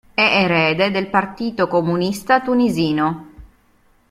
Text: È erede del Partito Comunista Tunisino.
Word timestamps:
È 0.15 0.19
erede 0.43 0.89
del 0.89 1.11
Partito 1.11 1.67
Comunista 1.67 2.41
Tunisino. 2.41 3.27